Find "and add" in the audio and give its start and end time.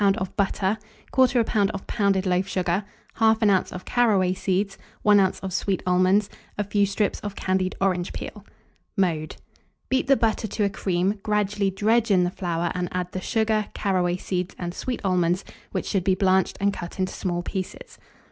12.73-13.11